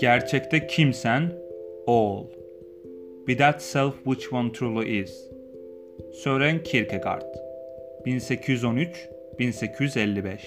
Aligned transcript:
Gerçekte 0.00 0.66
kimsen 0.66 1.32
all. 1.86 2.24
Be 3.28 3.36
that 3.36 3.62
self 3.62 3.94
which 4.04 4.32
one 4.32 4.52
truly 4.52 5.00
is. 5.00 5.30
Sören 6.12 6.62
Kierkegaard 6.62 7.34
1813-1855 8.06 10.38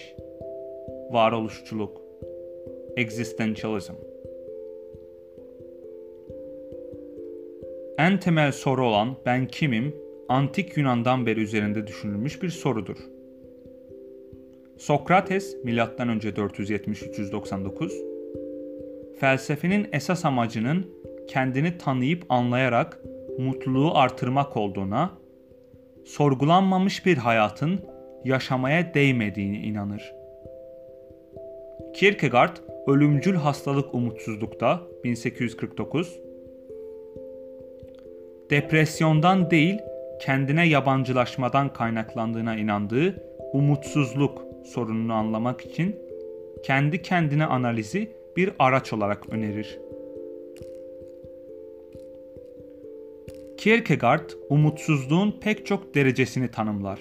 Varoluşçuluk 1.11 2.01
Existentialism 2.95 3.93
En 7.97 8.19
temel 8.19 8.51
soru 8.51 8.87
olan 8.87 9.15
ben 9.25 9.47
kimim, 9.47 9.95
antik 10.29 10.77
Yunan'dan 10.77 11.25
beri 11.25 11.39
üzerinde 11.39 11.87
düşünülmüş 11.87 12.43
bir 12.43 12.49
sorudur. 12.49 12.97
Sokrates 14.77 15.57
M.Ö. 15.63 15.73
470-399 15.73 18.12
felsefenin 19.23 19.87
esas 19.91 20.25
amacının 20.25 20.91
kendini 21.27 21.77
tanıyıp 21.77 22.25
anlayarak 22.29 22.99
mutluluğu 23.39 23.97
artırmak 23.97 24.57
olduğuna, 24.57 25.11
sorgulanmamış 26.05 27.05
bir 27.05 27.17
hayatın 27.17 27.79
yaşamaya 28.23 28.93
değmediğini 28.93 29.57
inanır. 29.57 30.13
Kierkegaard 31.95 32.57
Ölümcül 32.87 33.35
Hastalık 33.35 33.93
Umutsuzlukta 33.93 34.81
1849 35.03 36.19
depresyondan 38.49 39.51
değil 39.51 39.79
kendine 40.21 40.67
yabancılaşmadan 40.67 41.73
kaynaklandığına 41.73 42.55
inandığı 42.55 43.23
umutsuzluk 43.53 44.41
sorununu 44.65 45.13
anlamak 45.13 45.61
için 45.61 45.95
kendi 46.63 47.01
kendine 47.01 47.45
analizi 47.45 48.22
bir 48.37 48.51
araç 48.59 48.93
olarak 48.93 49.29
önerir. 49.29 49.79
Kierkegaard 53.57 54.29
umutsuzluğun 54.49 55.39
pek 55.41 55.65
çok 55.65 55.95
derecesini 55.95 56.51
tanımlar. 56.51 56.99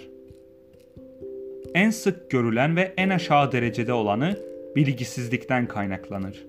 En 1.74 1.90
sık 1.90 2.30
görülen 2.30 2.76
ve 2.76 2.92
en 2.96 3.10
aşağı 3.10 3.52
derecede 3.52 3.92
olanı 3.92 4.38
bilgisizlikten 4.76 5.66
kaynaklanır. 5.66 6.46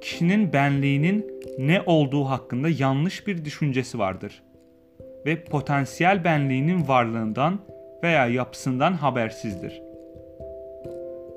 Kişinin 0.00 0.52
benliğinin 0.52 1.42
ne 1.58 1.82
olduğu 1.86 2.24
hakkında 2.24 2.68
yanlış 2.68 3.26
bir 3.26 3.44
düşüncesi 3.44 3.98
vardır 3.98 4.42
ve 5.26 5.44
potansiyel 5.44 6.24
benliğinin 6.24 6.88
varlığından 6.88 7.58
veya 8.02 8.26
yapısından 8.26 8.92
habersizdir. 8.92 9.82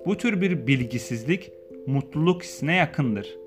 Bu 0.05 0.17
tür 0.17 0.41
bir 0.41 0.67
bilgisizlik 0.67 1.51
mutluluk 1.89 2.43
hissine 2.43 2.75
yakındır 2.75 3.37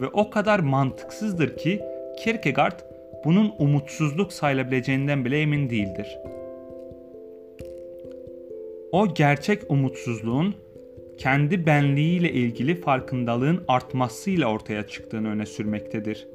ve 0.00 0.06
o 0.06 0.30
kadar 0.30 0.58
mantıksızdır 0.58 1.56
ki 1.56 1.80
Kierkegaard 2.18 2.80
bunun 3.24 3.52
umutsuzluk 3.58 4.32
sayılabileceğinden 4.32 5.24
bile 5.24 5.40
emin 5.40 5.70
değildir. 5.70 6.18
O 8.92 9.14
gerçek 9.14 9.62
umutsuzluğun 9.68 10.54
kendi 11.18 11.66
benliğiyle 11.66 12.32
ilgili 12.32 12.80
farkındalığın 12.80 13.64
artmasıyla 13.68 14.50
ortaya 14.50 14.86
çıktığını 14.86 15.28
öne 15.28 15.46
sürmektedir. 15.46 16.28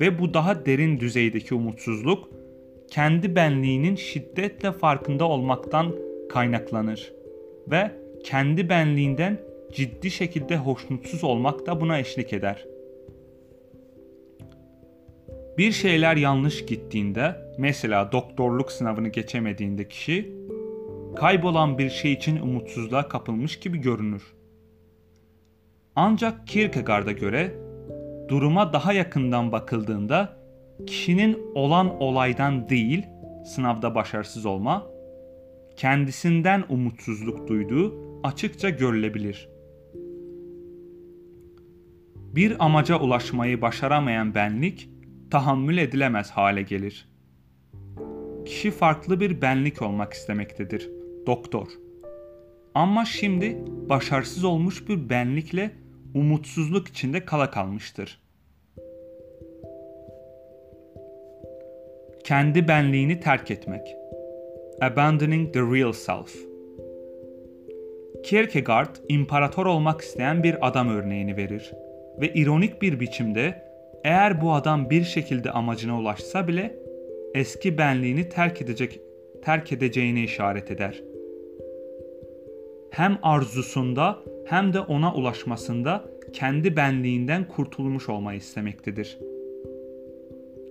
Ve 0.00 0.18
bu 0.18 0.34
daha 0.34 0.66
derin 0.66 1.00
düzeydeki 1.00 1.54
umutsuzluk 1.54 2.28
kendi 2.90 3.36
benliğinin 3.36 3.96
şiddetle 3.96 4.72
farkında 4.72 5.28
olmaktan 5.28 5.94
kaynaklanır 6.28 7.12
ve 7.70 7.90
kendi 8.24 8.68
benliğinden 8.68 9.38
ciddi 9.72 10.10
şekilde 10.10 10.56
hoşnutsuz 10.56 11.24
olmak 11.24 11.66
da 11.66 11.80
buna 11.80 11.98
eşlik 11.98 12.32
eder. 12.32 12.64
Bir 15.58 15.72
şeyler 15.72 16.16
yanlış 16.16 16.66
gittiğinde, 16.66 17.36
mesela 17.58 18.12
doktorluk 18.12 18.72
sınavını 18.72 19.08
geçemediğinde 19.08 19.88
kişi 19.88 20.36
kaybolan 21.16 21.78
bir 21.78 21.90
şey 21.90 22.12
için 22.12 22.40
umutsuzluğa 22.40 23.08
kapılmış 23.08 23.60
gibi 23.60 23.78
görünür. 23.78 24.22
Ancak 25.96 26.46
Kierkegaard'a 26.46 27.12
göre 27.12 27.54
duruma 28.28 28.72
daha 28.72 28.92
yakından 28.92 29.52
bakıldığında 29.52 30.36
kişinin 30.86 31.38
olan 31.54 32.00
olaydan 32.00 32.68
değil 32.68 33.06
sınavda 33.44 33.94
başarısız 33.94 34.46
olma, 34.46 34.86
kendisinden 35.76 36.64
umutsuzluk 36.68 37.48
duyduğu 37.48 37.94
açıkça 38.22 38.70
görülebilir. 38.70 39.55
Bir 42.36 42.64
amaca 42.64 43.00
ulaşmayı 43.00 43.60
başaramayan 43.62 44.34
benlik 44.34 44.90
tahammül 45.30 45.78
edilemez 45.78 46.30
hale 46.30 46.62
gelir. 46.62 47.08
Kişi 48.46 48.70
farklı 48.70 49.20
bir 49.20 49.42
benlik 49.42 49.82
olmak 49.82 50.12
istemektedir. 50.12 50.90
Doktor. 51.26 51.66
Ama 52.74 53.04
şimdi 53.04 53.58
başarısız 53.88 54.44
olmuş 54.44 54.88
bir 54.88 55.10
benlikle 55.10 55.70
umutsuzluk 56.14 56.88
içinde 56.88 57.24
kala 57.24 57.50
kalmıştır. 57.50 58.22
Kendi 62.24 62.68
benliğini 62.68 63.20
terk 63.20 63.50
etmek. 63.50 63.96
Abandoning 64.80 65.54
the 65.54 65.60
real 65.60 65.92
self. 65.92 66.36
Kierkegaard 68.24 68.96
imparator 69.08 69.66
olmak 69.66 70.00
isteyen 70.00 70.42
bir 70.42 70.68
adam 70.68 70.88
örneğini 70.88 71.36
verir 71.36 71.72
ve 72.20 72.34
ironik 72.34 72.82
bir 72.82 73.00
biçimde 73.00 73.62
eğer 74.04 74.40
bu 74.40 74.52
adam 74.52 74.90
bir 74.90 75.04
şekilde 75.04 75.50
amacına 75.50 76.00
ulaşsa 76.00 76.48
bile 76.48 76.76
eski 77.34 77.78
benliğini 77.78 78.28
terk 78.28 78.62
edecek 78.62 79.00
terk 79.42 79.72
edeceğini 79.72 80.24
işaret 80.24 80.70
eder. 80.70 81.02
Hem 82.90 83.18
arzusunda 83.22 84.18
hem 84.46 84.72
de 84.72 84.80
ona 84.80 85.14
ulaşmasında 85.14 86.04
kendi 86.32 86.76
benliğinden 86.76 87.48
kurtulmuş 87.48 88.08
olmayı 88.08 88.38
istemektedir. 88.38 89.18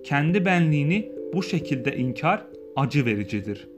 Kendi 0.04 0.44
benliğini 0.44 1.12
bu 1.34 1.42
şekilde 1.42 1.96
inkar 1.96 2.46
acı 2.76 3.06
vericidir. 3.06 3.68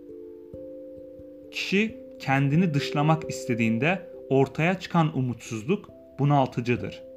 Kişi 1.51 1.97
kendini 2.19 2.75
dışlamak 2.75 3.31
istediğinde 3.31 3.99
ortaya 4.31 4.81
çıkan 4.81 5.19
umutsuzluk 5.19 5.91
bunaltıcıdır. 6.19 7.08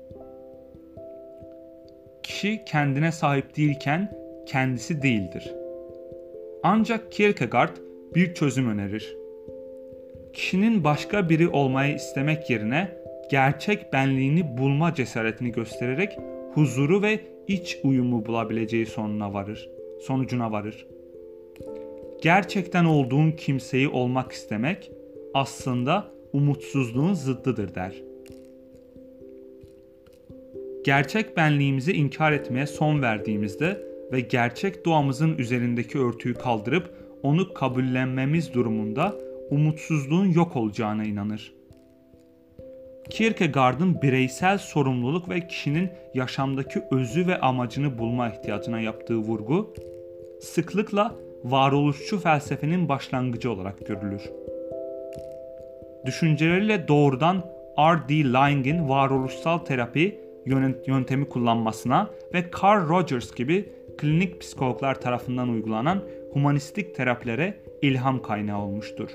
Kişi 2.32 2.66
kendine 2.66 3.12
sahip 3.12 3.58
değilken 3.58 4.12
kendisi 4.46 5.02
değildir. 5.02 5.54
Ancak 6.64 7.12
Kierkegaard 7.12 7.78
bir 8.16 8.34
çözüm 8.34 8.70
önerir. 8.70 9.18
Kişinin 10.34 10.84
başka 10.84 11.30
biri 11.30 11.48
olmayı 11.48 11.96
istemek 11.96 12.50
yerine 12.50 12.98
gerçek 13.32 13.94
benliğini 13.94 14.58
bulma 14.58 14.94
cesaretini 14.94 15.52
göstererek 15.52 16.18
huzuru 16.54 17.02
ve 17.02 17.20
iç 17.48 17.78
uyumu 17.84 18.26
bulabileceği 18.26 18.86
sonuna 18.86 19.34
varır, 19.34 19.70
sonucuna 20.02 20.52
varır. 20.52 20.88
Gerçekten 22.22 22.86
olduğun 22.86 23.32
kimseyi 23.32 23.90
olmak 23.90 24.32
istemek 24.32 24.92
aslında 25.34 26.12
umutsuzluğun 26.34 27.14
zıddıdır 27.14 27.76
der. 27.76 28.11
Gerçek 30.86 31.38
benliğimizi 31.38 31.94
inkar 31.94 32.32
etmeye 32.32 32.68
son 32.68 33.02
verdiğimizde 33.02 33.82
ve 34.12 34.20
gerçek 34.20 34.86
doğamızın 34.86 35.38
üzerindeki 35.38 36.00
örtüyü 36.00 36.36
kaldırıp 36.36 36.96
onu 37.24 37.54
kabullenmemiz 37.54 38.54
durumunda 38.54 39.16
umutsuzluğun 39.50 40.26
yok 40.26 40.56
olacağına 40.56 41.04
inanır. 41.04 41.54
Kierkegaard'ın 43.10 44.02
bireysel 44.02 44.58
sorumluluk 44.58 45.30
ve 45.30 45.48
kişinin 45.48 45.90
yaşamdaki 46.14 46.82
özü 46.92 47.28
ve 47.28 47.40
amacını 47.40 47.98
bulma 47.98 48.30
ihtiyacına 48.30 48.80
yaptığı 48.80 49.18
vurgu, 49.18 49.74
sıklıkla 50.42 51.16
varoluşçu 51.44 52.20
felsefenin 52.20 52.90
başlangıcı 52.90 53.52
olarak 53.52 53.88
görülür. 53.88 54.22
Düşünceleriyle 56.06 56.88
doğrudan 56.88 57.46
R.D. 57.78 58.32
Laing'in 58.32 58.90
varoluşsal 58.90 59.58
terapi 59.58 60.31
yöntemi 60.88 61.30
kullanmasına 61.30 62.10
ve 62.34 62.44
Carl 62.64 62.90
Rogers 62.90 63.36
gibi 63.36 63.70
klinik 63.98 64.42
psikologlar 64.42 65.02
tarafından 65.02 65.50
uygulanan 65.50 66.04
humanistik 66.34 66.96
terapilere 66.96 67.58
ilham 67.82 68.22
kaynağı 68.22 68.62
olmuştur. 68.62 69.10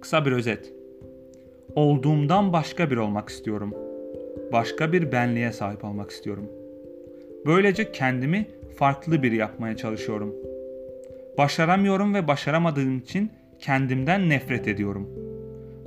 Kısa 0.00 0.26
bir 0.26 0.32
özet. 0.32 0.72
Olduğumdan 1.74 2.52
başka 2.52 2.90
bir 2.90 2.96
olmak 2.96 3.28
istiyorum. 3.28 3.74
Başka 4.52 4.92
bir 4.92 5.12
benliğe 5.12 5.52
sahip 5.52 5.84
olmak 5.84 6.10
istiyorum. 6.10 6.48
Böylece 7.46 7.92
kendimi 7.92 8.46
farklı 8.76 9.22
biri 9.22 9.36
yapmaya 9.36 9.76
çalışıyorum. 9.76 10.34
Başaramıyorum 11.38 12.14
ve 12.14 12.28
başaramadığım 12.28 12.98
için 12.98 13.30
kendimden 13.58 14.28
nefret 14.28 14.68
ediyorum. 14.68 15.08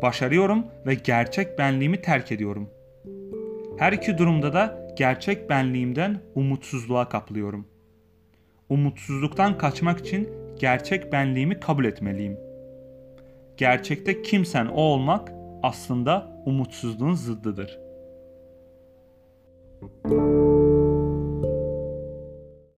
başarıyorum 0.01 0.65
ve 0.88 0.94
gerçek 0.94 1.59
benliğimi 1.59 2.01
terk 2.01 2.31
ediyorum. 2.31 2.69
Her 3.77 3.94
iki 3.94 4.18
durumda 4.18 4.54
da 4.54 4.88
gerçek 4.98 5.50
benliğimden 5.50 6.22
umutsuzluğa 6.36 7.10
kapılıyorum. 7.10 7.68
Umutsuzluktan 8.69 9.57
kaçmak 9.57 10.00
için 10.00 10.30
gerçek 10.60 11.12
benliğimi 11.12 11.60
kabul 11.60 11.86
etmeliyim. 11.86 12.38
Gerçekte 13.57 14.22
kimsen 14.22 14.66
o 14.66 14.81
olmak 14.81 15.31
aslında 15.63 16.42
umutsuzluğun 16.45 17.13
zıddıdır. 17.13 17.80
Müzik 19.81 20.34